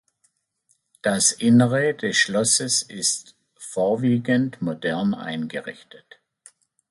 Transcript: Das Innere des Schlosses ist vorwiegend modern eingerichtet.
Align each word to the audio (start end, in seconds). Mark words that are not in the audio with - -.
Das 1.03 1.31
Innere 1.31 1.93
des 1.93 2.17
Schlosses 2.17 2.81
ist 2.81 3.35
vorwiegend 3.55 4.59
modern 4.59 5.13
eingerichtet. 5.13 6.19